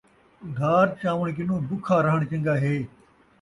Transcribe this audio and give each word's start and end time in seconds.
ادھار 0.45 0.85
چاوݨ 0.99 1.27
کنوں 1.35 1.59
بکھا 1.67 1.97
رہݨ 2.05 2.19
چنڳا 2.29 2.55
ہے 2.63 2.75